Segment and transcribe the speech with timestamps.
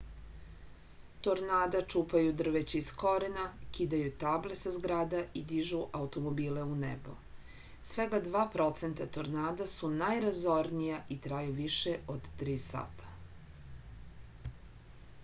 [1.25, 3.43] tornada čupaju drveće iz korena
[3.77, 7.13] kidaju table sa zgrada i dižu automobile u nebo
[7.91, 13.13] svega dva procenta tornada su najrazornija i traju više od tri sata